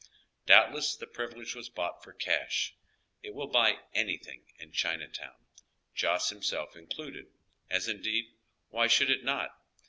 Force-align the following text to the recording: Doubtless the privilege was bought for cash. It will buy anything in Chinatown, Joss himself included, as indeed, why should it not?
Doubtless 0.47 0.95
the 0.95 1.05
privilege 1.05 1.53
was 1.53 1.69
bought 1.69 2.03
for 2.03 2.11
cash. 2.11 2.75
It 3.21 3.35
will 3.35 3.45
buy 3.45 3.81
anything 3.93 4.45
in 4.57 4.71
Chinatown, 4.71 5.45
Joss 5.93 6.31
himself 6.31 6.75
included, 6.75 7.27
as 7.69 7.87
indeed, 7.87 8.33
why 8.69 8.87
should 8.87 9.11
it 9.11 9.23
not? 9.23 9.51